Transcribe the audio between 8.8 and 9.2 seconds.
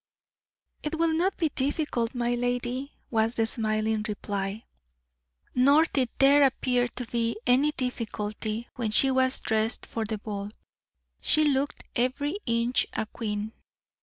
she